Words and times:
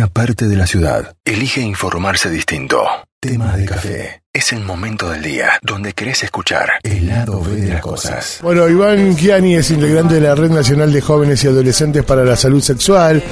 una 0.00 0.08
parte 0.08 0.48
de 0.48 0.56
la 0.56 0.66
ciudad 0.66 1.14
elige 1.26 1.60
informarse 1.60 2.30
distinto. 2.30 2.82
Tema 3.20 3.54
de 3.54 3.66
café. 3.66 4.22
Es 4.32 4.50
el 4.54 4.60
momento 4.60 5.10
del 5.10 5.22
día 5.22 5.50
donde 5.60 5.92
querés 5.92 6.22
escuchar 6.22 6.70
el 6.82 7.06
lado 7.06 7.42
B 7.42 7.56
de 7.56 7.68
las 7.68 7.82
cosas. 7.82 8.38
Bueno, 8.40 8.66
Iván 8.66 9.14
Kiani 9.14 9.56
es 9.56 9.70
integrante 9.70 10.14
de 10.14 10.22
la 10.22 10.34
Red 10.34 10.52
Nacional 10.52 10.90
de 10.90 11.02
Jóvenes 11.02 11.44
y 11.44 11.48
Adolescentes 11.48 12.02
para 12.02 12.24
la 12.24 12.34
Salud 12.34 12.62
Sexual 12.62 13.22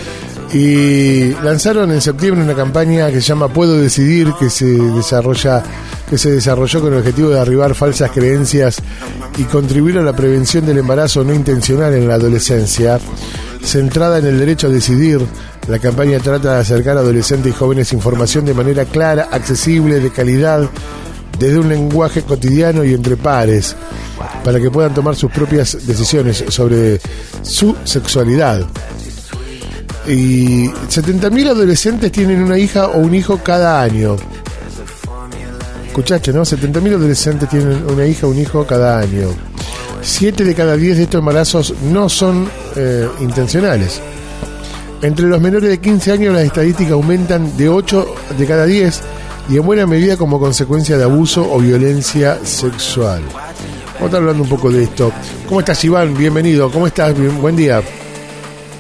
y 0.53 1.33
lanzaron 1.43 1.91
en 1.91 2.03
septiembre 2.03 2.45
una 2.45 2.55
campaña 2.55 3.11
que 3.11 3.23
se 3.23 3.29
llama 3.29 3.49
Puedo 3.49 3.81
Decidir 3.81 4.35
que 4.39 4.51
se 4.51 4.67
desarrolla 4.67 5.63
que 6.11 6.19
se 6.19 6.33
desarrolló 6.33 6.83
con 6.83 6.93
el 6.93 6.99
objetivo 6.99 7.31
de 7.31 7.41
arribar 7.41 7.75
falsas 7.75 8.11
creencias 8.11 8.83
y 9.39 9.45
contribuir 9.45 9.97
a 9.97 10.03
la 10.03 10.15
prevención 10.15 10.67
del 10.67 10.77
embarazo 10.77 11.25
no 11.25 11.33
intencional 11.33 11.95
en 11.95 12.07
la 12.07 12.17
adolescencia. 12.17 13.01
Centrada 13.63 14.19
en 14.19 14.27
el 14.27 14.39
derecho 14.39 14.67
a 14.69 14.71
decidir, 14.71 15.21
la 15.69 15.79
campaña 15.79 16.19
trata 16.19 16.55
de 16.55 16.61
acercar 16.61 16.97
a 16.97 17.01
adolescentes 17.01 17.53
y 17.53 17.55
jóvenes 17.55 17.93
información 17.93 18.47
de 18.47 18.55
manera 18.55 18.87
clara, 18.87 19.29
accesible, 19.31 20.01
de 20.01 20.11
calidad, 20.11 20.67
desde 21.39 21.59
un 21.59 21.69
lenguaje 21.69 22.23
cotidiano 22.23 22.85
y 22.85 22.95
entre 22.95 23.19
pares, 23.19 23.77
para 24.43 24.59
que 24.61 24.71
puedan 24.71 24.95
tomar 24.95 25.15
sus 25.15 25.31
propias 25.31 25.87
decisiones 25.87 26.43
sobre 26.49 26.99
su 27.43 27.77
sexualidad. 27.85 28.67
Y 30.07 30.69
70.000 30.69 31.51
adolescentes 31.51 32.11
tienen 32.11 32.43
una 32.43 32.57
hija 32.59 32.87
o 32.87 33.01
un 33.01 33.15
hijo 33.15 33.39
cada 33.45 33.83
año. 33.83 34.17
Escuchaste, 35.87 36.33
¿no? 36.33 36.43
70.000 36.43 36.95
adolescentes 36.95 37.47
tienen 37.51 37.85
una 37.85 38.07
hija 38.07 38.27
o 38.27 38.31
un 38.31 38.39
hijo 38.39 38.67
cada 38.67 39.01
año. 39.01 39.29
7 40.01 40.45
de 40.45 40.55
cada 40.55 40.79
10 40.79 40.97
de 40.97 41.03
estos 41.03 41.19
embarazos 41.19 41.75
no 41.83 42.09
son 42.09 42.49
eh, 42.75 43.07
intencionales. 43.21 44.01
Entre 45.01 45.27
los 45.27 45.41
menores 45.41 45.71
de 45.71 45.79
15 45.79 46.13
años 46.13 46.35
las 46.35 46.45
estadísticas 46.45 46.93
aumentan 46.93 47.57
de 47.57 47.69
8 47.69 48.15
de 48.37 48.47
cada 48.47 48.67
10 48.67 49.01
y 49.49 49.57
en 49.57 49.65
buena 49.65 49.87
medida 49.87 50.17
como 50.17 50.41
consecuencia 50.41 50.99
de 50.99 51.05
abuso 51.05 51.49
o 51.51 51.61
violencia 51.61 52.45
sexual. 52.45 53.23
Vamos 53.23 54.03
a 54.03 54.05
estar 54.07 54.21
hablando 54.21 54.43
un 54.43 54.49
poco 54.49 54.73
de 54.73 54.83
esto. 54.83 55.13
¿Cómo 55.47 55.61
estás, 55.61 55.85
Iván? 55.85 56.17
Bienvenido. 56.17 56.69
¿Cómo 56.71 56.89
estás? 56.89 57.15
Buen 57.41 57.55
día. 57.55 57.81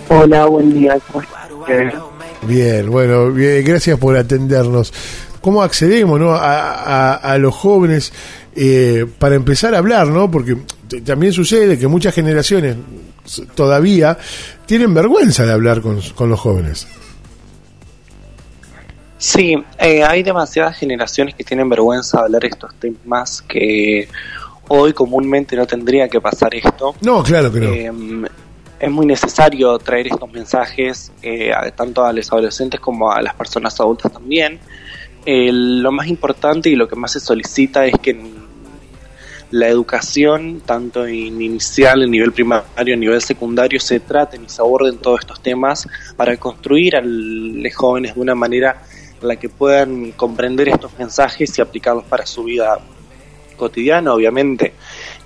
Hola, 0.09 0.47
buen 0.47 0.73
día. 0.73 0.99
Bien, 2.43 2.91
bueno, 2.91 3.31
bien, 3.31 3.65
gracias 3.65 3.97
por 3.99 4.17
atendernos. 4.17 4.93
¿Cómo 5.41 5.63
accedemos 5.63 6.19
¿no? 6.19 6.33
a, 6.33 7.15
a, 7.15 7.39
los 7.39 7.55
jóvenes 7.55 8.13
eh, 8.61 9.07
para 9.19 9.37
empezar 9.37 9.75
a 9.75 9.79
hablar? 9.79 10.09
¿no? 10.09 10.29
Porque 10.29 10.57
también 11.05 11.33
sucede 11.33 11.79
que 11.79 11.87
muchas 11.87 12.13
generaciones 12.13 12.77
todavía 13.55 14.19
tienen 14.67 14.93
vergüenza 14.95 15.47
de 15.47 15.53
hablar 15.53 15.81
con, 15.81 16.01
con 16.17 16.29
los 16.29 16.41
jóvenes. 16.41 16.89
Sí, 19.19 19.57
eh, 19.79 20.03
hay 20.03 20.25
demasiadas 20.25 20.77
generaciones 20.77 21.37
que 21.37 21.45
tienen 21.45 21.69
vergüenza 21.69 22.19
de 22.19 22.25
hablar 22.25 22.45
estos 22.45 22.75
temas 22.77 23.43
que 23.43 24.09
hoy 24.69 24.93
comúnmente 24.93 25.55
no 25.55 25.67
tendría 25.67 26.09
que 26.09 26.21
pasar 26.21 26.55
esto. 26.55 26.95
No, 27.01 27.23
claro 27.23 27.53
que 27.53 27.61
no. 27.61 27.69
Em, 27.69 28.25
es 28.81 28.91
muy 28.91 29.07
necesario 29.07 29.77
traer 29.79 30.09
estos 30.09 30.33
mensajes 30.33 31.13
eh, 31.23 31.53
tanto 31.77 32.05
a 32.05 32.13
los 32.13 32.33
adolescentes 32.33 32.81
como 32.81 33.11
a 33.11 33.23
las 33.23 33.35
personas 33.35 33.79
adultas 33.81 34.13
también. 34.13 34.59
lo 35.27 35.93
más 35.93 36.09
importante 36.09 36.71
y 36.71 36.77
lo 36.77 36.89
que 36.89 36.97
más 36.97 37.13
se 37.13 37.21
solicita 37.21 37.85
es 37.87 37.95
que 38.01 38.38
la 39.51 39.69
educación, 39.69 40.63
tanto 40.65 41.07
en 41.07 41.41
inicial, 41.41 42.03
en 42.03 42.11
nivel 42.11 42.33
primario, 42.33 42.67
en 42.77 43.01
nivel 43.01 43.21
secundario, 43.23 43.81
se 43.81 44.01
traten 44.01 44.45
y 44.45 44.49
se 44.49 44.61
aborden 44.61 44.99
todos 44.99 45.21
estos 45.21 45.41
temas 45.41 45.89
para 46.17 46.37
construir 46.37 46.97
a 46.97 47.01
los 47.03 47.75
jóvenes 47.75 48.15
de 48.15 48.21
una 48.21 48.35
manera 48.35 48.83
en 49.21 49.29
la 49.29 49.37
que 49.37 49.49
puedan 49.49 50.13
comprender 50.13 50.69
estos 50.69 50.97
mensajes 50.99 51.59
y 51.59 51.63
aplicarlos 51.63 52.05
para 52.05 52.27
su 52.27 52.45
vida 52.45 52.79
cotidiana, 53.57 54.13
obviamente. 54.13 54.75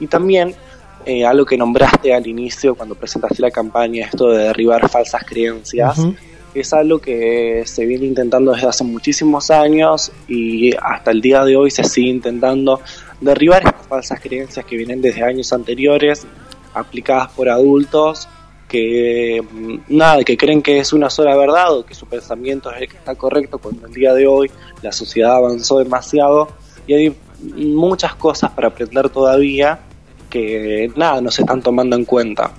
Y 0.01 0.06
también 0.06 0.55
eh, 1.05 1.27
algo 1.27 1.45
que 1.45 1.57
nombraste 1.57 2.14
al 2.14 2.27
inicio 2.27 2.74
cuando 2.74 2.95
presentaste 2.95 3.42
la 3.42 3.51
campaña, 3.51 4.07
esto 4.07 4.30
de 4.30 4.45
derribar 4.45 4.89
falsas 4.89 5.24
creencias, 5.24 5.98
es 6.55 6.73
algo 6.73 6.98
que 7.01 7.63
se 7.67 7.86
viene 7.86 8.07
intentando 8.07 8.52
desde 8.52 8.68
hace 8.68 8.85
muchísimos 8.85 9.51
años 9.51 10.13
y 10.29 10.74
hasta 10.74 11.11
el 11.11 11.20
día 11.20 11.45
de 11.45 11.57
hoy 11.57 11.70
se 11.70 11.83
sigue 11.83 12.11
intentando 12.11 12.80
derribar 13.23 13.65
estas 13.65 13.87
falsas 13.87 14.21
creencias 14.21 14.65
que 14.67 14.77
vienen 14.77 15.01
desde 15.01 15.23
años 15.23 15.53
anteriores, 15.53 16.27
aplicadas 16.75 17.31
por 17.31 17.49
adultos 17.49 18.29
que 18.69 19.43
mm, 19.43 19.97
nada, 19.97 20.25
que 20.25 20.37
creen 20.37 20.63
que 20.63 20.79
es 20.79 20.93
una 20.93 21.11
sola 21.11 21.37
verdad 21.37 21.77
o 21.77 21.85
que 21.85 21.95
su 21.95 22.07
pensamiento 22.07 22.73
es 22.73 22.83
el 22.83 22.89
que 22.89 22.97
está 22.97 23.15
correcto 23.15 23.59
cuando 23.59 23.87
el 23.87 23.93
día 23.93 24.15
de 24.15 24.27
hoy 24.27 24.51
la 24.83 24.93
sociedad 24.93 25.37
avanzó 25.37 25.79
demasiado 25.79 26.49
y 26.87 26.95
hay 26.95 27.17
muchas 27.57 28.15
cosas 28.15 28.51
para 28.53 28.69
aprender 28.69 29.11
todavía 29.11 29.79
que 30.31 30.91
nada, 30.97 31.21
no 31.21 31.31
se 31.31 31.43
están 31.43 31.61
tomando 31.61 31.95
en 31.97 32.07
cuenta. 32.07 32.51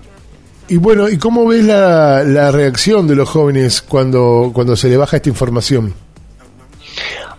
Y 0.68 0.78
bueno, 0.78 1.10
¿y 1.10 1.18
cómo 1.18 1.48
ves 1.48 1.66
la, 1.66 2.24
la 2.24 2.52
reacción 2.52 3.08
de 3.08 3.16
los 3.16 3.28
jóvenes 3.28 3.82
cuando, 3.82 4.52
cuando 4.54 4.76
se 4.76 4.90
le 4.90 4.98
baja 4.98 5.18
esta 5.18 5.30
información? 5.30 5.94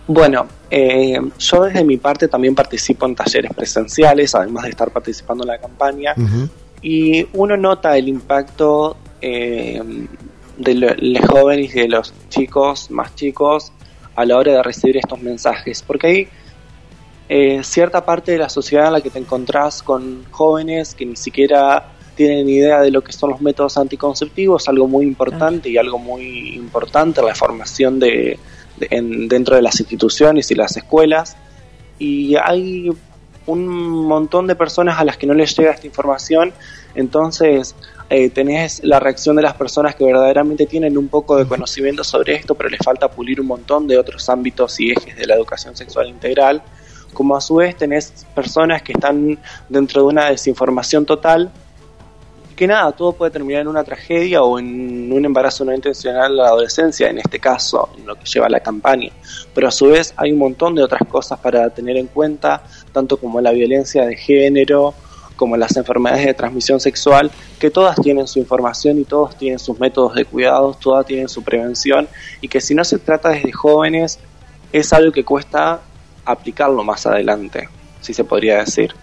Bueno, 0.07 0.47
eh, 0.69 1.19
yo 1.39 1.63
desde 1.63 1.83
mi 1.83 1.97
parte 1.97 2.27
también 2.27 2.53
participo 2.53 3.05
en 3.05 3.15
talleres 3.15 3.51
presenciales, 3.53 4.35
además 4.35 4.63
de 4.63 4.69
estar 4.69 4.91
participando 4.91 5.43
en 5.43 5.49
la 5.49 5.57
campaña, 5.57 6.13
y 6.81 7.25
uno 7.33 7.57
nota 7.57 7.97
el 7.97 8.07
impacto 8.07 8.97
eh, 9.21 9.81
de 10.57 10.73
los 10.75 11.25
jóvenes 11.27 11.75
y 11.75 11.79
de 11.79 11.87
los 11.87 12.13
chicos 12.29 12.91
más 12.91 13.15
chicos 13.15 13.71
a 14.15 14.25
la 14.25 14.37
hora 14.37 14.53
de 14.53 14.63
recibir 14.63 14.97
estos 14.97 15.19
mensajes, 15.21 15.81
porque 15.81 16.07
hay 16.07 16.27
eh, 17.27 17.63
cierta 17.63 18.05
parte 18.05 18.33
de 18.33 18.37
la 18.37 18.49
sociedad 18.49 18.87
en 18.87 18.93
la 18.93 19.01
que 19.01 19.09
te 19.09 19.17
encontrás 19.17 19.81
con 19.81 20.25
jóvenes 20.29 20.93
que 20.93 21.07
ni 21.07 21.15
siquiera 21.15 21.91
tienen 22.15 22.47
idea 22.47 22.79
de 22.81 22.91
lo 22.91 23.03
que 23.03 23.11
son 23.11 23.31
los 23.31 23.41
métodos 23.41 23.77
anticonceptivos, 23.77 24.69
algo 24.69 24.87
muy 24.87 25.05
importante 25.05 25.69
y 25.69 25.77
algo 25.77 25.97
muy 25.97 26.55
importante 26.55 27.21
la 27.23 27.35
formación 27.35 27.99
de, 27.99 28.39
dentro 28.79 29.55
de 29.55 29.61
las 29.61 29.79
instituciones 29.79 30.51
y 30.51 30.55
las 30.55 30.75
escuelas. 30.77 31.37
Y 31.97 32.35
hay 32.35 32.89
un 33.45 33.67
montón 34.05 34.47
de 34.47 34.55
personas 34.55 34.99
a 34.99 35.05
las 35.05 35.17
que 35.17 35.27
no 35.27 35.33
les 35.33 35.55
llega 35.55 35.71
esta 35.71 35.85
información, 35.85 36.53
entonces 36.95 37.75
eh, 38.09 38.29
tenés 38.29 38.83
la 38.83 38.99
reacción 38.99 39.35
de 39.35 39.43
las 39.43 39.53
personas 39.53 39.95
que 39.95 40.03
verdaderamente 40.03 40.65
tienen 40.65 40.97
un 40.97 41.07
poco 41.09 41.37
de 41.37 41.47
conocimiento 41.47 42.03
sobre 42.03 42.35
esto, 42.35 42.55
pero 42.55 42.69
les 42.69 42.79
falta 42.83 43.09
pulir 43.09 43.39
un 43.39 43.47
montón 43.47 43.87
de 43.87 43.97
otros 43.97 44.29
ámbitos 44.29 44.79
y 44.79 44.91
ejes 44.91 45.15
de 45.15 45.27
la 45.27 45.35
educación 45.35 45.75
sexual 45.75 46.09
integral, 46.09 46.63
como 47.13 47.35
a 47.35 47.41
su 47.41 47.55
vez 47.55 47.77
tenés 47.77 48.25
personas 48.33 48.81
que 48.81 48.93
están 48.93 49.37
dentro 49.69 50.01
de 50.01 50.07
una 50.07 50.29
desinformación 50.29 51.05
total 51.05 51.51
que 52.55 52.67
nada, 52.67 52.91
todo 52.93 53.13
puede 53.13 53.31
terminar 53.31 53.61
en 53.61 53.67
una 53.67 53.83
tragedia 53.83 54.41
o 54.41 54.57
en 54.57 55.11
un 55.11 55.25
embarazo 55.25 55.65
no 55.65 55.73
intencional 55.73 56.31
en 56.31 56.37
la 56.37 56.47
adolescencia, 56.47 57.09
en 57.09 57.17
este 57.17 57.39
caso, 57.39 57.89
en 57.97 58.05
lo 58.05 58.15
que 58.15 58.25
lleva 58.25 58.47
la 58.47 58.61
campaña. 58.61 59.11
Pero 59.53 59.67
a 59.67 59.71
su 59.71 59.87
vez 59.87 60.13
hay 60.15 60.31
un 60.31 60.39
montón 60.39 60.73
de 60.75 60.83
otras 60.83 61.01
cosas 61.09 61.39
para 61.39 61.69
tener 61.69 61.97
en 61.97 62.07
cuenta, 62.07 62.63
tanto 62.93 63.17
como 63.17 63.41
la 63.41 63.51
violencia 63.51 64.05
de 64.05 64.15
género, 64.15 64.93
como 65.35 65.57
las 65.57 65.75
enfermedades 65.75 66.25
de 66.25 66.33
transmisión 66.33 66.79
sexual, 66.79 67.29
que 67.59 67.69
todas 67.69 67.99
tienen 67.99 68.27
su 68.27 68.39
información 68.39 68.99
y 68.99 69.03
todos 69.03 69.35
tienen 69.35 69.59
sus 69.59 69.77
métodos 69.79 70.15
de 70.15 70.23
cuidados, 70.23 70.79
todas 70.79 71.05
tienen 71.05 71.27
su 71.27 71.43
prevención, 71.43 72.07
y 72.39 72.47
que 72.47 72.61
si 72.61 72.73
no 72.73 72.85
se 72.85 72.99
trata 72.99 73.29
desde 73.29 73.51
jóvenes, 73.51 74.19
es 74.71 74.93
algo 74.93 75.11
que 75.11 75.25
cuesta 75.25 75.81
aplicarlo 76.23 76.83
más 76.83 77.05
adelante, 77.05 77.67
si 78.01 78.13
se 78.13 78.23
podría 78.23 78.59
decir. 78.59 78.95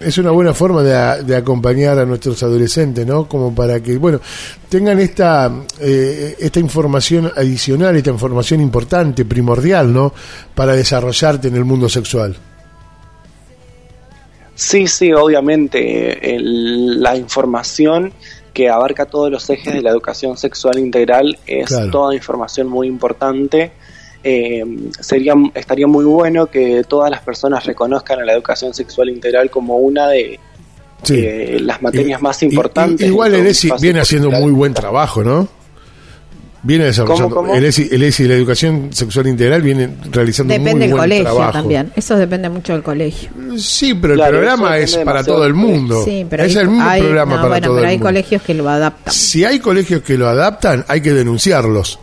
Es 0.00 0.18
una 0.18 0.32
buena 0.32 0.52
forma 0.52 0.82
de, 0.82 1.36
acompañar 1.36 1.98
a 1.98 2.04
nuestros 2.04 2.42
adolescentes, 2.42 3.06
¿no? 3.06 3.28
Como 3.28 3.54
para 3.54 3.80
que, 3.80 3.96
bueno, 3.98 4.20
tengan 4.68 4.98
esta, 4.98 5.52
eh, 5.80 6.34
esta 6.40 6.58
información 6.58 7.30
adicional, 7.36 7.94
esta 7.94 8.10
información 8.10 8.60
importante, 8.60 9.24
primordial, 9.24 9.92
¿no? 9.92 10.12
Para 10.54 10.74
desarrollarte 10.74 11.48
en 11.48 11.56
el 11.56 11.64
mundo 11.64 11.88
sexual. 11.88 12.36
Sí, 14.56 14.88
sí, 14.88 15.12
obviamente. 15.12 16.18
la 16.38 17.16
información 17.16 18.12
que 18.52 18.68
abarca 18.68 19.06
todos 19.06 19.30
los 19.30 19.48
ejes 19.50 19.74
de 19.74 19.82
la 19.82 19.90
educación 19.90 20.36
sexual 20.36 20.78
integral 20.78 21.38
es 21.46 21.70
toda 21.90 22.14
información 22.14 22.68
muy 22.68 22.86
importante 22.86 23.72
eh, 24.24 24.64
sería, 25.00 25.34
estaría 25.54 25.86
muy 25.86 26.06
bueno 26.06 26.46
que 26.46 26.82
todas 26.88 27.10
las 27.10 27.20
personas 27.20 27.64
reconozcan 27.66 28.20
a 28.20 28.24
la 28.24 28.32
educación 28.32 28.72
sexual 28.72 29.10
integral 29.10 29.50
como 29.50 29.76
una 29.76 30.08
de 30.08 30.40
las 31.60 31.82
materias 31.82 32.22
más 32.22 32.42
importantes. 32.42 33.06
igual 33.06 33.34
el 33.34 33.46
ESI 33.46 33.70
viene 33.80 34.00
haciendo 34.00 34.30
muy 34.30 34.50
buen 34.52 34.72
trabajo, 34.72 35.22
¿no? 35.22 35.46
Viene 36.62 36.86
desarrollando. 36.86 37.52
El, 37.52 37.66
ESI, 37.66 37.90
el 37.92 38.02
ESI, 38.04 38.26
la 38.26 38.34
educación 38.36 38.88
sexual 38.90 39.26
integral, 39.26 39.60
viene 39.60 39.90
realizando 40.10 40.54
depende 40.54 40.86
muy 40.86 40.92
buen 40.92 41.00
colegio 41.02 41.24
trabajo. 41.24 41.52
también. 41.52 41.92
Eso 41.94 42.16
depende 42.16 42.48
mucho 42.48 42.72
del 42.72 42.82
colegio. 42.82 43.28
Sí, 43.58 43.92
pero 43.92 44.14
el 44.14 44.20
programa 44.20 44.78
es 44.78 44.96
para 44.96 45.22
todo 45.22 45.44
el 45.44 45.52
mundo. 45.52 46.02
Sí, 46.02 46.26
pero 46.30 46.44
es 46.44 46.56
el 46.56 46.68
mismo 46.68 46.90
programa 46.98 47.36
para 47.36 47.48
bueno, 47.48 47.66
todo 47.66 47.76
pero 47.76 47.84
el 47.84 47.90
hay 47.90 47.96
mundo. 47.98 48.08
colegios 48.08 48.40
que 48.40 48.54
lo 48.54 48.66
adaptan. 48.70 49.12
Si 49.12 49.44
hay 49.44 49.58
colegios 49.58 50.00
que 50.00 50.16
lo 50.16 50.26
adaptan, 50.26 50.86
hay 50.88 51.02
que 51.02 51.12
denunciarlos 51.12 51.98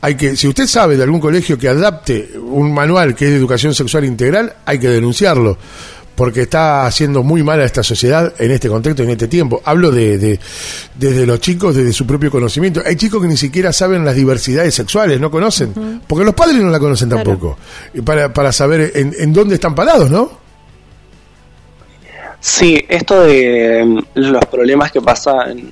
hay 0.00 0.14
que, 0.14 0.36
si 0.36 0.48
usted 0.48 0.66
sabe 0.66 0.96
de 0.96 1.02
algún 1.02 1.20
colegio 1.20 1.58
que 1.58 1.68
adapte 1.68 2.32
un 2.38 2.72
manual 2.72 3.14
que 3.14 3.26
es 3.26 3.30
de 3.30 3.36
educación 3.36 3.74
sexual 3.74 4.04
integral, 4.04 4.54
hay 4.64 4.78
que 4.78 4.88
denunciarlo 4.88 5.58
porque 6.16 6.42
está 6.42 6.86
haciendo 6.86 7.22
muy 7.22 7.42
mal 7.42 7.60
a 7.60 7.64
esta 7.66 7.82
sociedad 7.82 8.32
en 8.38 8.50
este 8.50 8.68
contexto, 8.68 9.02
en 9.02 9.10
este 9.10 9.28
tiempo. 9.28 9.60
Hablo 9.64 9.90
de, 9.90 10.16
de, 10.16 10.40
desde 10.94 11.26
los 11.26 11.38
chicos, 11.40 11.76
desde 11.76 11.92
su 11.92 12.06
propio 12.06 12.30
conocimiento. 12.30 12.80
Hay 12.84 12.96
chicos 12.96 13.20
que 13.20 13.28
ni 13.28 13.36
siquiera 13.36 13.70
saben 13.70 14.02
las 14.02 14.16
diversidades 14.16 14.74
sexuales, 14.74 15.20
no 15.20 15.30
conocen, 15.30 16.00
porque 16.06 16.24
los 16.24 16.34
padres 16.34 16.56
no 16.56 16.70
la 16.70 16.78
conocen 16.78 17.10
tampoco, 17.10 17.58
y 17.92 18.00
para, 18.00 18.32
para 18.32 18.50
saber 18.50 18.92
en, 18.94 19.14
en 19.18 19.32
dónde 19.32 19.56
están 19.56 19.74
parados, 19.74 20.10
¿no? 20.10 20.46
Sí, 22.40 22.82
esto 22.88 23.22
de 23.22 23.84
mm, 23.84 23.98
los 24.14 24.44
problemas 24.46 24.92
que 24.92 25.00
pasan 25.00 25.70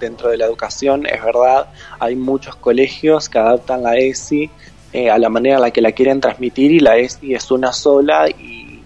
dentro 0.00 0.30
de 0.30 0.36
la 0.36 0.46
educación 0.46 1.06
es 1.06 1.22
verdad. 1.22 1.68
Hay 1.98 2.16
muchos 2.16 2.56
colegios 2.56 3.28
que 3.28 3.38
adaptan 3.38 3.82
la 3.82 3.96
ESI 3.96 4.50
eh, 4.92 5.10
a 5.10 5.18
la 5.18 5.28
manera 5.28 5.56
en 5.56 5.62
la 5.62 5.70
que 5.70 5.80
la 5.80 5.92
quieren 5.92 6.20
transmitir 6.20 6.72
y 6.72 6.78
la 6.80 6.96
ESI 6.96 7.34
es 7.34 7.50
una 7.50 7.72
sola 7.72 8.28
y 8.28 8.82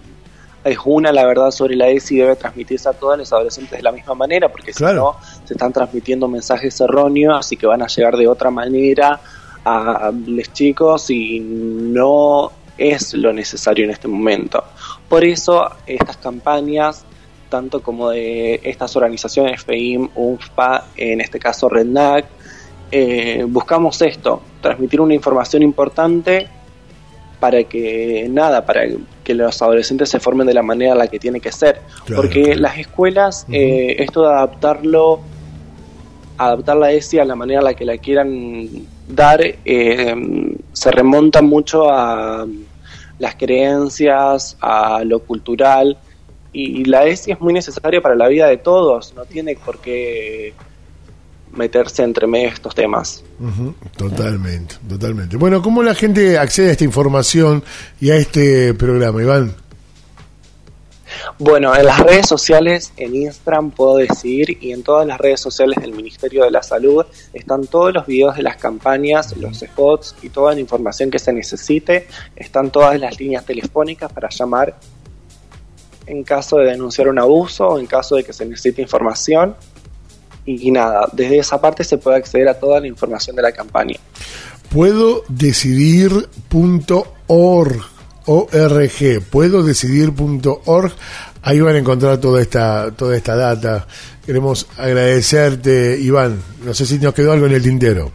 es 0.65 0.79
una, 0.85 1.13
la 1.13 1.25
verdad, 1.25 1.51
sobre 1.51 1.77
la 1.77 1.89
ESI 1.89 2.17
debe 2.17 2.37
transmitirse 2.37 2.89
a 2.89 2.93
todos 2.93 3.17
los 3.17 3.33
adolescentes 3.33 3.79
de 3.79 3.83
la 3.83 3.93
misma 3.93 4.15
manera, 4.15 4.49
porque 4.51 4.73
si 4.73 4.83
no, 4.83 5.17
se 5.45 5.55
están 5.55 5.73
transmitiendo 5.73 6.29
mensajes 6.29 6.81
erróneos, 6.81 7.37
así 7.39 7.57
que 7.57 7.67
van 7.67 7.83
a 7.83 7.87
llegar 7.87 8.17
de 8.17 8.27
otra 8.27 8.51
manera 8.51 9.21
a 9.65 10.11
los 10.27 10.53
chicos 10.53 11.11
y 11.11 11.41
no 11.41 12.53
es 12.79 13.13
lo 13.15 13.33
necesario 13.33 13.85
en 13.85 13.91
este 13.91 14.09
momento. 14.09 14.65
Por 15.09 15.25
eso 15.25 15.69
estas 15.87 16.17
campañas 16.17 17.05
tanto 17.49 17.83
como 17.83 18.11
de 18.11 18.61
estas 18.63 18.95
organizaciones, 18.97 19.63
FEIM, 19.65 20.09
UNFPA, 20.15 20.87
en 20.97 21.21
este 21.21 21.39
caso 21.39 21.69
REDNAC, 21.69 22.27
eh, 22.91 23.45
buscamos 23.47 24.01
esto, 24.03 24.41
transmitir 24.61 25.01
una 25.01 25.15
información 25.15 25.63
importante 25.63 26.49
para 27.39 27.65
que 27.65 28.27
nada, 28.31 28.65
para 28.65 28.83
que 29.23 29.35
los 29.35 29.61
adolescentes 29.63 30.09
se 30.09 30.19
formen 30.19 30.47
de 30.47 30.55
la 30.55 30.63
manera 30.63 30.93
en 30.93 30.99
la 30.99 31.07
que 31.07 31.19
tiene 31.19 31.41
que 31.41 31.53
ser. 31.53 31.81
Porque 32.15 32.57
las 32.57 32.79
escuelas, 32.79 33.47
eh, 33.53 33.97
esto 33.99 34.23
de 34.23 34.29
adaptarlo, 34.29 35.21
adaptar 36.37 36.77
la 36.77 36.93
ESI 36.93 37.19
a 37.19 37.25
la 37.25 37.37
manera 37.37 37.61
en 37.61 37.65
la 37.65 37.75
que 37.75 37.85
la 37.85 37.99
quieran 37.99 38.69
dar, 39.07 39.41
eh, 39.43 40.15
se 40.73 40.91
remonta 40.91 41.43
mucho 41.43 41.91
a 41.91 42.47
las 43.19 43.35
creencias, 43.35 44.57
a 44.61 45.03
lo 45.05 45.21
cultural, 45.21 45.99
y 46.53 46.85
la 46.85 47.05
ESI 47.05 47.33
es 47.33 47.41
muy 47.41 47.53
necesaria 47.53 48.01
para 48.01 48.15
la 48.15 48.29
vida 48.29 48.47
de 48.47 48.57
todos, 48.57 49.15
no 49.15 49.25
tiene 49.25 49.57
por 49.57 49.79
qué 49.79 50.55
meterse 51.53 52.03
entre 52.03 52.27
medio 52.27 52.49
estos 52.49 52.75
temas. 52.75 53.25
Totalmente, 53.97 54.77
totalmente. 54.89 55.37
Bueno, 55.37 55.63
¿cómo 55.63 55.83
la 55.83 55.95
gente 55.95 56.39
accede 56.39 56.69
a 56.69 56.73
esta 56.73 56.85
información 56.85 57.63
y 58.01 58.11
a 58.11 58.17
este 58.17 58.75
programa, 58.75 59.23
Iván? 59.23 59.55
Bueno, 61.39 61.75
en 61.75 61.87
las 61.87 62.01
redes 62.01 62.27
sociales, 62.27 62.93
en 62.97 63.15
Instagram 63.15 63.71
puedo 63.71 63.97
decir, 63.97 64.59
y 64.61 64.73
en 64.73 64.83
todas 64.83 65.07
las 65.07 65.19
redes 65.19 65.41
sociales 65.41 65.81
del 65.81 65.93
Ministerio 65.93 66.45
de 66.45 66.51
la 66.51 66.63
Salud 66.63 67.07
están 67.33 67.67
todos 67.67 67.95
los 67.95 68.07
videos 68.07 68.37
de 68.37 68.43
las 68.43 68.57
campañas, 68.57 69.37
los 69.37 69.59
spots 69.61 70.17
y 70.23 70.29
toda 70.29 70.55
la 70.55 70.61
información 70.61 71.11
que 71.11 71.19
se 71.19 71.33
necesite. 71.33 72.07
Están 72.37 72.71
todas 72.71 72.99
las 73.01 73.19
líneas 73.19 73.45
telefónicas 73.45 74.13
para 74.13 74.29
llamar 74.29 74.77
en 76.09 76.25
caso 76.25 76.57
de 76.57 76.71
denunciar 76.71 77.09
un 77.09 77.19
abuso 77.19 77.69
o 77.69 77.79
en 77.79 77.87
caso 77.87 78.17
de 78.17 78.25
que 78.25 78.33
se 78.33 78.47
necesite 78.47 78.83
información. 78.83 79.55
Y, 80.45 80.71
nada, 80.71 81.07
desde 81.13 81.39
esa 81.39 81.61
parte 81.61 81.85
se 81.85 81.99
puede 81.99 82.17
acceder 82.17 82.49
a 82.49 82.59
toda 82.59 82.81
la 82.81 82.87
información 82.87 83.37
de 83.37 83.43
la 83.43 83.53
campaña. 83.53 83.97
Puedo 84.71 85.25
decidir.org, 85.29 86.27
ORG, 88.25 89.23
puedo 89.31 89.63
decidir.org, 89.63 90.93
ahí 91.43 91.61
van 91.61 91.75
a 91.75 91.79
encontrar 91.79 92.17
toda 92.19 92.41
esta, 92.41 92.91
toda 92.93 93.15
esta 93.15 93.37
data. 93.37 93.87
Queremos 94.25 94.67
agradecerte, 94.79 95.99
Iván. 96.01 96.43
No 96.65 96.73
sé 96.73 96.87
si 96.87 96.99
nos 96.99 97.13
quedó 97.13 97.33
algo 97.33 97.45
en 97.45 97.53
el 97.53 97.63
tintero. 97.63 98.11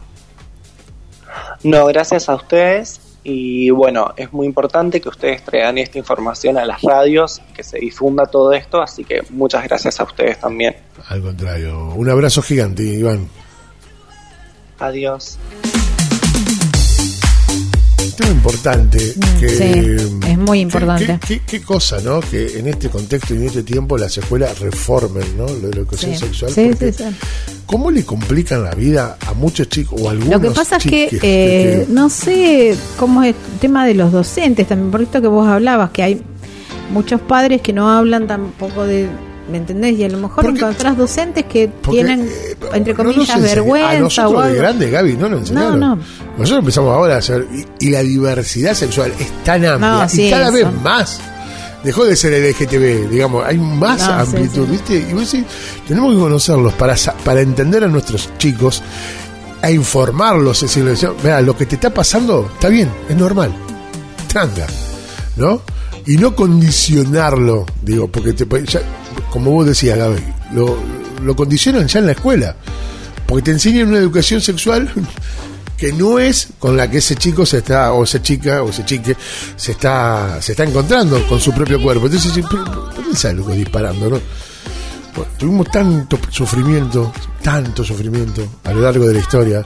No, 1.64 1.86
gracias 1.86 2.30
a 2.30 2.36
ustedes 2.36 3.00
y 3.24 3.70
bueno, 3.70 4.14
es 4.18 4.34
muy 4.34 4.46
importante 4.46 5.00
que 5.00 5.10
ustedes 5.10 5.44
traigan 5.44 5.78
esta 5.78 5.98
información 5.98 6.58
a 6.58 6.66
las 6.66 6.82
radios, 6.82 7.42
que 7.54 7.64
se 7.64 7.80
difunda 7.80 8.26
todo 8.26 8.52
esto, 8.54 8.82
así 8.82 9.06
que 9.06 9.22
muchas 9.30 9.64
gracias 9.64 10.00
a 10.00 10.04
ustedes 10.04 10.40
también. 10.40 10.76
Al 11.08 11.22
contrario, 11.22 11.90
un 11.96 12.10
abrazo 12.10 12.42
gigante, 12.42 12.84
Iván. 12.84 13.30
Adiós 14.80 15.40
tan 18.16 18.32
importante 18.32 19.16
mm, 19.16 19.40
que 19.40 19.50
sí, 19.50 20.28
es 20.28 20.38
muy 20.38 20.62
importante. 20.62 21.20
qué, 21.46 21.62
cosa 21.62 22.00
no 22.02 22.20
que 22.22 22.60
en 22.60 22.68
este 22.68 22.90
contexto 22.90 23.34
y 23.34 23.38
en 23.38 23.44
este 23.46 23.64
tiempo 23.64 23.98
las 23.98 24.18
escuelas 24.18 24.60
reformen 24.60 25.38
no 25.38 25.46
lo 25.46 25.54
de 25.54 25.72
la 25.72 25.78
educación 25.78 26.16
sexual 26.16 26.52
sí, 26.52 26.72
cómo 27.66 27.92
le 27.92 28.04
complican 28.04 28.64
la 28.64 28.76
vida 28.76 29.18
a 29.26 29.34
muchos 29.34 29.70
chicos 29.70 30.00
o 30.02 30.10
a 30.10 30.12
algunos 30.12 30.42
lo 30.42 30.50
que 30.50 30.56
pasa 30.56 30.78
es 30.78 30.84
que, 30.84 31.20
eh, 31.22 31.86
no 31.90 32.10
sé 32.10 32.76
cómo 32.98 33.24
es 33.24 33.36
el 33.36 33.60
tema 33.60 33.86
de 33.86 33.94
los 33.94 34.12
docentes 34.12 34.68
también 34.68 34.92
por 34.92 35.02
esto 35.02 35.22
que 35.22 35.28
vos 35.28 35.48
hablabas 35.48 35.92
que 35.92 36.04
hay 36.04 36.22
muchos 36.92 37.22
padres 37.22 37.62
que 37.62 37.74
no 37.74 37.90
hablan 37.90 38.28
tampoco 38.28 38.86
de 38.86 39.08
¿Me 39.50 39.58
entendés? 39.58 39.98
Y 40.00 40.04
a 40.06 40.10
lo 40.10 40.20
mejor 40.20 40.46
encontrás 40.46 40.96
docentes 40.96 41.46
que 41.46 41.68
tienen, 41.68 42.22
eh, 42.22 42.56
entre 42.74 42.94
comillas, 42.94 43.42
vergüenza. 43.42 43.92
A 43.92 44.00
nosotros 44.00 44.34
o 44.36 44.40
algo. 44.40 44.54
de 44.54 44.60
grande, 44.60 44.90
Gaby, 44.90 45.18
no 45.18 45.30
lo 45.30 45.38
enseñaron. 45.40 45.80
No, 45.80 45.96
no. 45.96 46.02
Nosotros 46.38 46.60
empezamos 46.60 46.96
ahora 46.96 47.16
a 47.16 47.18
hacer. 47.18 47.46
Y, 47.80 47.90
la 47.90 48.02
diversidad 48.02 48.74
sexual 48.74 49.12
es 49.20 49.30
tan 49.44 49.66
amplia 49.66 50.08
y 50.14 50.30
cada 50.30 50.50
vez 50.50 50.68
más. 50.82 51.20
Dejó 51.84 52.06
de 52.06 52.16
ser 52.16 52.32
el 52.32 52.50
LGTB, 52.50 53.10
digamos, 53.10 53.46
hay 53.46 53.58
más 53.58 54.02
amplitud, 54.04 54.66
¿viste? 54.70 55.06
Y 55.10 55.12
vos 55.12 55.30
decís, 55.30 55.46
tenemos 55.86 56.14
que 56.14 56.20
conocerlos 56.22 56.74
para, 56.76 56.96
para 57.26 57.42
entender 57.42 57.84
a 57.84 57.90
nuestros 57.90 58.30
chicos, 58.38 58.82
a 59.62 59.70
informarlos, 59.70 60.64
es 60.64 60.76
decir, 60.76 61.10
mira, 61.22 61.42
lo 61.42 61.58
que 61.58 61.66
te 61.66 61.76
está 61.76 61.94
pasando 61.94 62.50
está 62.54 62.70
bien, 62.70 62.90
es 63.10 63.18
normal, 63.18 63.54
tranca, 64.30 64.66
¿no? 65.36 65.62
Y 66.06 66.16
no 66.16 66.34
condicionarlo, 66.34 67.66
digo, 67.82 68.08
porque 68.08 68.32
te, 68.32 68.46
ya, 68.66 68.82
como 69.34 69.50
vos 69.50 69.66
decías, 69.66 69.98
Gaby, 69.98 70.24
lo, 70.54 70.78
lo 71.24 71.36
condicionan 71.36 71.88
ya 71.88 71.98
en 71.98 72.06
la 72.06 72.12
escuela. 72.12 72.56
Porque 73.26 73.42
te 73.42 73.52
enseñan 73.52 73.88
una 73.88 73.98
educación 73.98 74.42
sexual 74.42 74.92
que 75.78 75.92
no 75.92 76.20
es 76.20 76.50
con 76.60 76.78
la 76.78 76.88
que 76.88 77.00
ese 77.00 77.16
chico 77.16 77.44
se 77.44 77.58
está, 77.58 77.94
o 77.94 78.04
esa 78.04 78.22
chica, 78.22 78.62
o 78.62 78.70
ese 78.70 78.86
chique, 78.86 79.18
se 79.56 79.72
está, 79.72 80.40
se 80.40 80.52
está 80.52 80.66
encontrando 80.66 81.26
con 81.28 81.40
su 81.40 81.52
propio 81.52 81.82
cuerpo. 81.82 82.06
Entonces, 82.06 82.32
¿por 82.46 83.10
qué 83.10 83.16
sale 83.16 83.42
disparando, 83.56 84.08
no? 84.08 84.20
tuvimos 85.38 85.72
tanto 85.72 86.20
sufrimiento, 86.30 87.12
tanto 87.42 87.84
sufrimiento 87.84 88.48
a 88.64 88.72
lo 88.72 88.82
largo 88.82 89.08
de 89.08 89.14
la 89.16 89.20
historia 89.20 89.64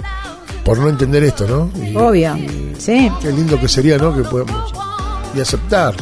por 0.63 0.77
no 0.77 0.87
entender 0.87 1.25
esto, 1.25 1.45
¿no? 1.45 2.07
Obvio, 2.07 2.37
sí. 2.77 3.11
Qué 3.21 3.31
lindo 3.31 3.59
que 3.59 3.67
sería, 3.67 3.97
¿no? 3.97 4.15
Que 4.15 4.23
podemos 4.23 4.73
y 5.35 5.41
aceptar 5.41 5.93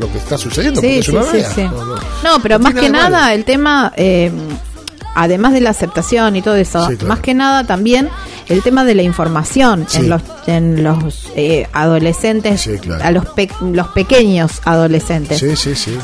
lo 0.00 0.10
que 0.10 0.18
está 0.18 0.38
sucediendo. 0.38 0.80
Sí, 0.80 1.02
sí, 1.02 1.12
sí, 1.54 1.62
no, 2.24 2.40
pero 2.42 2.58
más 2.58 2.74
que 2.74 2.88
nada 2.88 3.34
el 3.34 3.44
tema, 3.44 3.92
eh, 3.96 4.32
además 5.14 5.52
de 5.52 5.60
la 5.60 5.70
aceptación 5.70 6.36
y 6.36 6.42
todo 6.42 6.56
eso, 6.56 6.88
más 7.06 7.20
que 7.20 7.34
nada 7.34 7.64
también 7.64 8.08
el 8.50 8.62
tema 8.62 8.84
de 8.84 8.94
la 8.96 9.02
información 9.02 9.86
en 9.94 10.10
los 10.10 10.22
en 10.46 10.82
los 10.82 11.30
eh, 11.36 11.68
adolescentes, 11.72 12.68
a 13.00 13.10
los 13.12 13.24
los 13.60 13.88
pequeños 13.88 14.60
adolescentes. 14.64 15.38
Sí, 15.38 15.54
sí, 15.54 15.74
sí. 15.74 15.96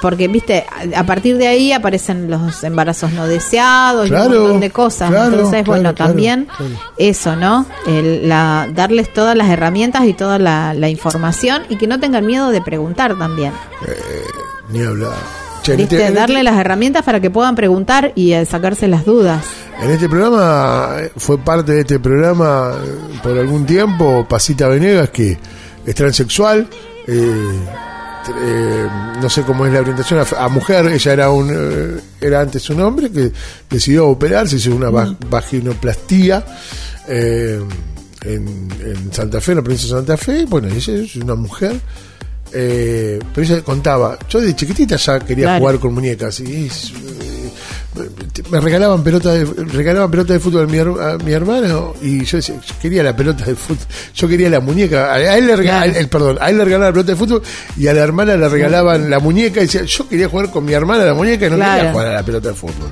Porque, 0.00 0.26
viste, 0.26 0.64
a 0.96 1.04
partir 1.04 1.36
de 1.36 1.46
ahí 1.46 1.72
aparecen 1.72 2.30
los 2.30 2.64
embarazos 2.64 3.12
no 3.12 3.26
deseados 3.26 4.08
y 4.08 4.12
un 4.12 4.18
montón 4.18 4.60
de 4.60 4.70
cosas. 4.70 5.12
Entonces, 5.12 5.64
bueno, 5.66 5.94
también 5.94 6.48
eso, 6.96 7.36
¿no? 7.36 7.66
El, 7.86 8.28
la, 8.28 8.68
darles 8.74 9.12
todas 9.12 9.36
las 9.36 9.50
herramientas 9.50 10.06
y 10.06 10.14
toda 10.14 10.38
la, 10.38 10.72
la, 10.72 10.88
información 10.88 11.64
y 11.68 11.76
que 11.76 11.86
no 11.86 12.00
tengan 12.00 12.24
miedo 12.24 12.50
de 12.50 12.62
preguntar 12.62 13.18
también. 13.18 13.52
Eh, 13.86 13.94
ni 14.70 14.82
hablar. 14.82 15.45
¿Viste? 15.74 16.10
Darle 16.12 16.42
las 16.42 16.58
herramientas 16.58 17.04
para 17.04 17.20
que 17.20 17.30
puedan 17.30 17.54
preguntar 17.54 18.12
y 18.14 18.32
eh, 18.32 18.44
sacarse 18.44 18.86
las 18.88 19.04
dudas. 19.04 19.44
En 19.80 19.90
este 19.90 20.08
programa, 20.08 20.96
eh, 20.98 21.10
fue 21.16 21.38
parte 21.38 21.72
de 21.72 21.80
este 21.80 21.98
programa 21.98 22.72
eh, 22.74 23.18
por 23.22 23.36
algún 23.36 23.66
tiempo, 23.66 24.26
Pasita 24.28 24.68
Venegas, 24.68 25.10
que 25.10 25.38
es 25.84 25.94
transexual, 25.94 26.68
no 29.22 29.30
sé 29.30 29.42
cómo 29.42 29.66
es 29.66 29.72
la 29.72 29.80
orientación 29.80 30.24
a, 30.36 30.48
mujer, 30.48 30.86
ella 30.86 31.12
era 31.12 31.30
un 31.30 32.00
era 32.20 32.40
antes 32.40 32.68
un 32.70 32.80
hombre 32.80 33.08
que 33.12 33.30
decidió 33.70 34.08
operarse, 34.08 34.56
hizo 34.56 34.74
una 34.74 34.90
mm. 34.90 35.18
vaginoplastía 35.30 36.44
en, 37.06 37.68
en, 38.24 39.12
Santa 39.12 39.40
Fe, 39.40 39.52
en 39.52 39.58
la 39.58 39.62
provincia 39.62 39.88
de 39.88 39.94
Santa 39.94 40.16
Fe, 40.16 40.44
bueno, 40.46 40.66
ella 40.66 40.94
es 40.94 41.14
una 41.14 41.36
mujer 41.36 41.80
eh, 42.58 43.18
pero 43.34 43.46
ella 43.46 43.62
contaba, 43.62 44.18
yo 44.30 44.40
de 44.40 44.56
chiquitita 44.56 44.96
ya 44.96 45.20
quería 45.20 45.58
jugar 45.58 45.78
con 45.78 45.92
muñecas 45.92 46.40
y 46.40 46.64
eh, 46.64 47.50
me 48.50 48.60
regalaban 48.60 49.04
pelota 49.04 49.32
de, 49.32 49.44
regalaban 49.44 50.10
pelota 50.10 50.32
de 50.32 50.40
fútbol 50.40 50.62
a 50.62 51.18
mi, 51.22 51.32
hermano 51.32 51.92
y 52.00 52.24
yo, 52.24 52.38
decía, 52.38 52.54
quería 52.80 53.02
la 53.02 53.14
pelota 53.14 53.44
de 53.44 53.54
fútbol, 53.54 53.84
yo 54.14 54.26
quería 54.26 54.48
la 54.48 54.60
muñeca, 54.60 55.12
a 55.12 55.36
él 55.36 55.48
le 55.48 55.54
regalaban, 55.54 56.08
perdón, 56.08 56.38
a 56.40 56.48
él 56.48 56.56
le 56.56 56.64
regalaban 56.64 56.88
la 56.88 56.92
pelota 56.94 57.12
de 57.12 57.18
fútbol 57.18 57.42
y 57.76 57.86
a 57.88 57.92
la 57.92 58.00
hermana 58.00 58.36
le 58.38 58.48
regalaban 58.48 59.10
la 59.10 59.18
muñeca 59.18 59.60
y 59.60 59.64
decía, 59.64 59.82
yo 59.84 60.08
quería 60.08 60.30
jugar 60.30 60.50
con 60.50 60.64
mi 60.64 60.72
hermana 60.72 61.04
la 61.04 61.12
muñeca 61.12 61.48
y 61.48 61.50
no 61.50 61.56
quería 61.56 61.92
jugar 61.92 62.06
a 62.06 62.12
la 62.14 62.24
pelota 62.24 62.48
de 62.48 62.54
fútbol. 62.54 62.90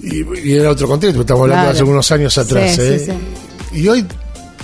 Y, 0.00 0.54
era 0.54 0.70
otro 0.70 0.88
contexto, 0.88 1.20
estamos 1.20 1.42
hablando 1.42 1.66
de 1.66 1.72
hace 1.72 1.82
unos 1.82 2.10
años 2.12 2.38
atrás, 2.38 2.78
¿eh? 2.78 3.14
Y 3.74 3.86
hoy 3.88 4.06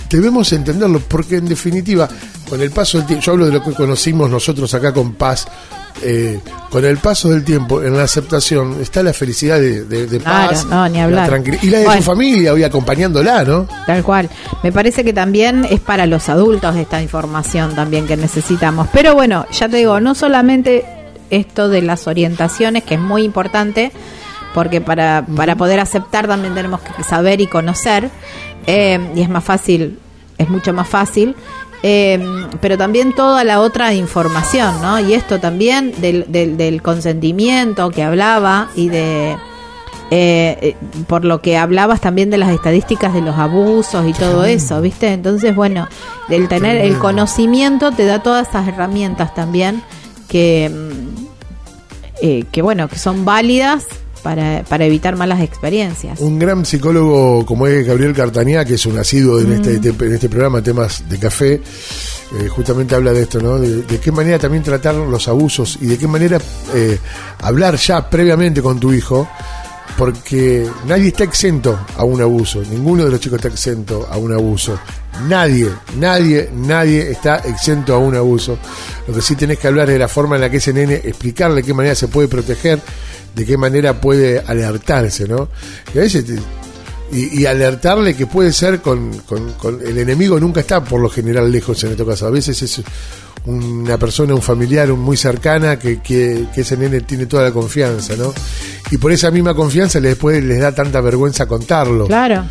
debemos 0.09 0.51
entenderlo, 0.53 0.99
porque 1.07 1.35
en 1.37 1.47
definitiva, 1.47 2.09
con 2.49 2.61
el 2.61 2.71
paso 2.71 2.97
del 2.97 3.07
tiempo, 3.07 3.25
yo 3.25 3.31
hablo 3.33 3.45
de 3.45 3.51
lo 3.51 3.63
que 3.63 3.73
conocimos 3.73 4.29
nosotros 4.29 4.73
acá 4.73 4.93
con 4.93 5.13
Paz, 5.13 5.47
eh, 6.03 6.39
con 6.69 6.83
el 6.83 6.97
paso 6.97 7.29
del 7.29 7.43
tiempo, 7.43 7.81
en 7.81 7.95
la 7.95 8.03
aceptación, 8.03 8.81
está 8.81 9.01
la 9.01 9.13
felicidad 9.13 9.59
de, 9.59 10.19
paz, 10.23 10.65
ni 10.91 10.99
hablar. 10.99 11.29
La 11.29 11.57
y 11.61 11.69
la 11.69 11.79
de 11.79 11.97
su 11.97 12.03
familia, 12.03 12.51
hoy 12.53 12.63
acompañándola, 12.63 13.43
¿no? 13.45 13.67
Tal 13.87 14.03
cual. 14.03 14.29
Me 14.61 14.71
parece 14.71 15.03
que 15.05 15.13
también 15.13 15.65
es 15.69 15.79
para 15.79 16.05
los 16.05 16.27
adultos 16.27 16.75
esta 16.75 17.01
información 17.01 17.75
también 17.75 18.07
que 18.07 18.17
necesitamos. 18.17 18.89
Pero 18.91 19.15
bueno, 19.15 19.45
ya 19.51 19.69
te 19.69 19.77
digo, 19.77 20.01
no 20.01 20.15
solamente 20.15 20.85
esto 21.29 21.69
de 21.69 21.81
las 21.81 22.07
orientaciones, 22.07 22.83
que 22.83 22.95
es 22.95 22.99
muy 22.99 23.23
importante, 23.23 23.91
porque 24.53 24.81
para, 24.81 25.25
para 25.35 25.55
poder 25.55 25.79
aceptar 25.79 26.27
también 26.27 26.53
tenemos 26.55 26.81
que 26.81 27.03
saber 27.03 27.39
y 27.39 27.47
conocer, 27.47 28.09
eh, 28.67 28.99
y 29.15 29.21
es 29.21 29.29
más 29.29 29.43
fácil, 29.43 29.99
es 30.37 30.49
mucho 30.49 30.73
más 30.73 30.89
fácil, 30.89 31.35
eh, 31.83 32.47
pero 32.61 32.77
también 32.77 33.13
toda 33.13 33.43
la 33.43 33.61
otra 33.61 33.93
información, 33.93 34.81
¿no? 34.81 34.99
Y 34.99 35.13
esto 35.13 35.39
también 35.39 35.93
del, 35.99 36.25
del, 36.29 36.81
consentimiento 36.81 37.89
que 37.91 38.03
hablaba 38.03 38.69
y 38.75 38.89
de... 38.89 39.37
Eh, 40.11 40.75
por 41.07 41.25
lo 41.25 41.41
que 41.41 41.57
hablabas 41.57 41.99
también 41.99 42.29
de 42.29 42.37
las 42.37 42.51
estadísticas 42.51 43.11
de 43.15 43.21
los 43.21 43.35
abusos 43.37 44.07
y 44.07 44.13
todo 44.13 44.45
eso, 44.45 44.79
¿viste? 44.79 45.11
Entonces, 45.11 45.55
bueno, 45.55 45.87
del 46.29 46.47
tener 46.47 46.77
el 46.77 46.99
conocimiento 46.99 47.91
te 47.91 48.05
da 48.05 48.21
todas 48.21 48.47
esas 48.49 48.67
herramientas 48.67 49.33
también 49.33 49.81
que, 50.27 50.69
mm, 52.21 52.51
que 52.51 52.61
bueno, 52.61 52.87
que 52.87 52.99
son 52.99 53.25
válidas 53.25 53.87
para, 54.25 54.63
para 54.63 54.85
evitar 54.85 55.15
malas 55.15 55.39
experiencias. 55.41 56.19
Un 56.19 56.39
gran 56.39 56.65
psicólogo 56.65 57.45
como 57.45 57.67
es 57.67 57.85
Gabriel 57.85 58.11
Cartanía, 58.11 58.65
que 58.65 58.73
es 58.73 58.85
un 58.87 58.97
asiduo 58.97 59.39
en, 59.39 59.51
este, 59.53 59.75
en 59.75 60.13
este 60.13 60.29
programa, 60.29 60.63
temas 60.63 61.07
de 61.07 61.19
café, 61.19 61.53
eh, 61.53 62.47
justamente 62.49 62.95
habla 62.95 63.13
de 63.13 63.21
esto, 63.21 63.39
¿no? 63.39 63.59
De, 63.59 63.99
qué 63.99 64.11
manera 64.11 64.39
también 64.39 64.63
tratar 64.63 64.95
los 64.95 65.27
abusos 65.27 65.77
y 65.79 65.85
de 65.85 65.99
qué 65.99 66.07
manera 66.07 66.39
eh, 66.73 66.97
hablar 67.43 67.75
ya 67.75 68.09
previamente 68.09 68.63
con 68.63 68.79
tu 68.79 68.91
hijo, 68.91 69.29
porque 69.95 70.67
nadie 70.87 71.09
está 71.09 71.23
exento 71.23 71.77
a 71.95 72.03
un 72.03 72.19
abuso, 72.19 72.63
ninguno 72.63 73.05
de 73.05 73.11
los 73.11 73.19
chicos 73.19 73.37
está 73.37 73.49
exento 73.49 74.07
a 74.09 74.17
un 74.17 74.33
abuso. 74.33 74.79
Nadie, 75.29 75.69
nadie, 75.97 76.49
nadie 76.51 77.11
está 77.11 77.37
exento 77.37 77.93
a 77.93 77.99
un 77.99 78.15
abuso. 78.15 78.57
Lo 79.07 79.13
que 79.13 79.21
sí 79.21 79.35
tenés 79.35 79.59
que 79.59 79.67
hablar 79.67 79.87
es 79.87 79.93
de 79.93 79.99
la 79.99 80.09
forma 80.09 80.35
en 80.35 80.41
la 80.41 80.49
que 80.49 80.57
ese 80.57 80.73
nene, 80.73 80.95
explicarle 80.95 81.63
qué 81.63 81.73
manera 81.73 81.95
se 81.95 82.09
puede 82.09 82.27
proteger 82.27 82.81
de 83.35 83.45
qué 83.45 83.57
manera 83.57 83.99
puede 83.99 84.39
alertarse, 84.39 85.27
¿no? 85.27 85.49
Y 85.93 85.97
a 85.97 86.01
veces 86.01 86.25
y, 87.11 87.45
alertarle 87.45 88.15
que 88.15 88.25
puede 88.25 88.51
ser 88.51 88.81
con, 88.81 89.11
con, 89.19 89.81
el 89.85 89.97
enemigo 89.97 90.39
nunca 90.39 90.61
está 90.61 90.83
por 90.83 90.99
lo 90.99 91.09
general 91.09 91.51
lejos 91.51 91.83
en 91.83 91.91
este 91.91 92.05
caso. 92.05 92.27
A 92.27 92.31
veces 92.31 92.61
es 92.61 92.81
una 93.45 93.97
persona, 93.97 94.33
un 94.33 94.41
familiar 94.41 94.91
un 94.91 95.01
muy 95.01 95.17
cercana 95.17 95.77
que, 95.77 96.01
que, 96.01 96.47
que, 96.53 96.61
ese 96.61 96.77
nene 96.77 97.01
tiene 97.01 97.27
toda 97.27 97.43
la 97.43 97.51
confianza, 97.51 98.15
¿no? 98.15 98.33
Y 98.89 98.97
por 98.97 99.11
esa 99.11 99.29
misma 99.31 99.53
confianza 99.53 99.99
después 99.99 100.43
les 100.43 100.59
da 100.59 100.73
tanta 100.73 100.99
vergüenza 101.01 101.45
contarlo. 101.45 102.07
Claro. 102.07 102.45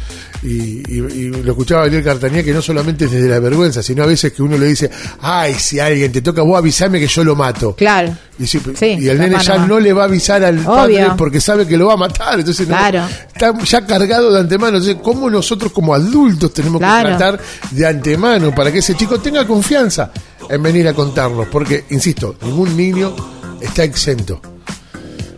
Y, 0.44 0.82
lo 1.30 1.52
escuchaba 1.52 1.82
Gabriel 1.82 2.04
Cartanía 2.04 2.44
que 2.44 2.52
no 2.52 2.60
solamente 2.60 3.06
es 3.06 3.10
desde 3.10 3.28
la 3.28 3.40
vergüenza, 3.40 3.82
sino 3.82 4.02
a 4.02 4.06
veces 4.06 4.32
que 4.32 4.42
uno 4.42 4.58
le 4.58 4.66
dice, 4.66 4.90
ay, 5.22 5.54
si 5.54 5.80
alguien 5.80 6.12
te 6.12 6.20
toca, 6.20 6.42
vos 6.42 6.58
avisame 6.58 7.00
que 7.00 7.06
yo 7.06 7.24
lo 7.24 7.34
mato. 7.34 7.74
Claro. 7.74 8.14
Y, 8.38 9.08
el 9.08 9.18
nene 9.18 9.36
ya 9.42 9.58
no 9.58 9.80
le 9.80 9.92
va 9.92 10.02
a 10.02 10.06
avisar 10.06 10.44
al 10.44 10.58
padre 10.58 11.06
porque 11.16 11.40
sabe 11.40 11.66
que 11.66 11.78
lo 11.78 11.86
va 11.86 11.94
a 11.94 11.96
matar. 11.96 12.38
Entonces 12.38 12.68
está 12.68 13.58
ya 13.64 13.86
cargado 13.86 14.32
de 14.32 14.40
antemano. 14.40 14.76
Entonces, 14.76 14.98
¿cómo 15.02 15.30
nosotros 15.30 15.72
como 15.72 15.94
adultos 15.94 16.52
tenemos 16.52 16.80
que 16.80 16.86
tratar 16.86 17.40
de 17.70 17.86
antemano 17.86 18.54
para 18.54 18.70
que 18.70 18.78
ese 18.78 18.94
chico 18.94 19.18
tenga 19.18 19.46
confianza 19.46 20.10
en 20.48 20.62
venir 20.62 20.86
a 20.88 20.92
contarnos? 20.92 21.46
Porque, 21.48 21.84
insisto, 21.90 22.36
ningún 22.42 22.76
niño 22.76 23.14
está 23.62 23.84
exento. 23.84 24.40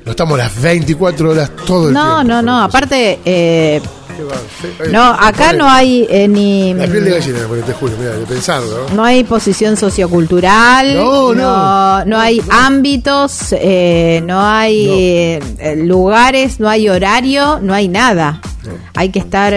No 0.04 0.12
estamos 0.12 0.38
las 0.38 0.60
24 0.60 1.30
horas 1.30 1.50
todo 1.66 1.88
el 1.88 1.94
tiempo. 1.94 2.10
No, 2.10 2.24
no, 2.24 2.42
no. 2.42 2.62
Aparte, 2.62 3.20
eh, 3.24 3.80
no, 4.90 5.04
acá 5.04 5.52
no 5.52 5.68
hay 5.68 6.06
eh, 6.08 6.28
ni. 6.28 6.74
La 6.74 6.86
piel 6.86 7.04
de 7.04 7.10
gallina, 7.10 7.38
te 7.64 7.72
juro, 7.72 7.92
mira, 7.98 8.12
de 8.12 8.26
pensarlo. 8.26 8.86
¿no? 8.94 9.04
hay 9.04 9.24
posición 9.24 9.76
sociocultural. 9.76 10.94
No, 10.94 11.34
no. 11.34 12.04
No, 12.04 12.18
hay 12.18 12.40
ámbitos, 12.50 13.52
eh, 13.52 14.22
no 14.24 14.40
hay 14.40 14.88
eh, 14.88 15.76
lugares, 15.76 16.60
no 16.60 16.68
hay 16.68 16.88
horario, 16.88 17.58
no 17.60 17.74
hay 17.74 17.88
nada. 17.88 18.40
Hay 18.94 19.10
que 19.10 19.18
estar 19.18 19.54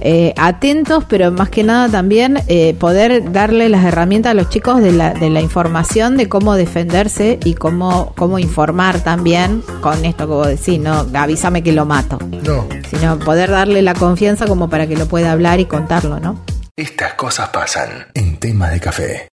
eh, 0.00 0.34
atentos, 0.36 1.04
pero 1.08 1.30
más 1.30 1.48
que 1.48 1.64
nada 1.64 1.88
también 1.88 2.42
eh, 2.48 2.74
poder 2.74 3.32
darle 3.32 3.68
las 3.68 3.84
herramientas 3.84 4.32
a 4.32 4.34
los 4.34 4.48
chicos 4.48 4.82
de 4.82 4.92
la, 4.92 5.14
de 5.14 5.30
la 5.30 5.40
información 5.40 6.16
de 6.16 6.28
cómo 6.28 6.54
defenderse 6.54 7.38
y 7.44 7.54
cómo, 7.54 8.12
cómo 8.16 8.38
informar 8.38 9.00
también 9.00 9.62
con 9.80 10.04
esto 10.04 10.26
que 10.26 10.32
vos 10.32 10.46
decís, 10.48 10.78
no 10.78 11.06
avísame 11.14 11.62
que 11.62 11.72
lo 11.72 11.86
mato. 11.86 12.18
No. 12.44 12.66
Sino 12.90 13.18
poder 13.18 13.50
darle 13.50 13.82
la 13.82 13.94
confianza 13.94 14.46
como 14.46 14.68
para 14.68 14.86
que 14.86 14.96
lo 14.96 15.06
pueda 15.06 15.32
hablar 15.32 15.60
y 15.60 15.66
contarlo, 15.66 16.20
¿no? 16.20 16.38
Estas 16.76 17.14
cosas 17.14 17.48
pasan 17.48 18.08
en 18.14 18.36
tema 18.36 18.68
de 18.68 18.80
café. 18.80 19.28